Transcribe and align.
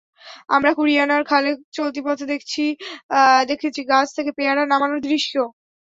আমরা 0.49 0.71
কুরিয়ানার 0.77 1.23
খালে 1.25 1.51
চলতি 1.73 1.99
পথে 2.05 2.25
দেখেছি 3.49 3.81
গাছ 3.91 4.07
থেকে 4.17 4.31
পেয়ারা 4.37 4.63
নামানোর 4.71 4.99
দৃশ্য। 5.05 5.33